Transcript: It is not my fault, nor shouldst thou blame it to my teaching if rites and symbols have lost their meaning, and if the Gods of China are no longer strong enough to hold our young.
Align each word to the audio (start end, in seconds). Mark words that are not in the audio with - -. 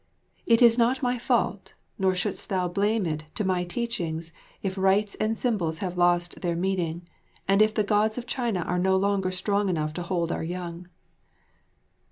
It 0.47 0.63
is 0.63 0.79
not 0.79 1.03
my 1.03 1.19
fault, 1.19 1.75
nor 1.99 2.15
shouldst 2.15 2.49
thou 2.49 2.67
blame 2.67 3.05
it 3.05 3.25
to 3.35 3.43
my 3.43 3.63
teaching 3.63 4.23
if 4.63 4.75
rites 4.75 5.13
and 5.19 5.37
symbols 5.37 5.77
have 5.77 5.95
lost 5.95 6.41
their 6.41 6.55
meaning, 6.55 7.03
and 7.47 7.61
if 7.61 7.75
the 7.75 7.83
Gods 7.83 8.17
of 8.17 8.25
China 8.25 8.61
are 8.61 8.79
no 8.79 8.95
longer 8.97 9.29
strong 9.29 9.69
enough 9.69 9.93
to 9.93 10.01
hold 10.01 10.31
our 10.31 10.41
young. 10.41 10.87